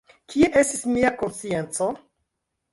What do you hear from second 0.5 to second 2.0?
estis mia konscienco!